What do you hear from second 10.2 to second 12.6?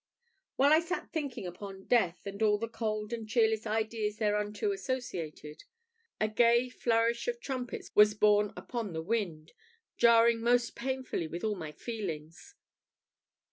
most painfully with all my feelings.